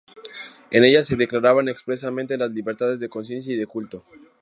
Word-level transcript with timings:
En 0.71 0.83
ella 0.83 1.03
se 1.03 1.15
declaraban 1.15 1.67
expresamente 1.69 2.35
las 2.35 2.49
libertades 2.49 2.99
de 2.99 3.07
conciencia 3.07 3.53
y 3.53 3.57
de 3.57 3.67
culto. 3.67 4.03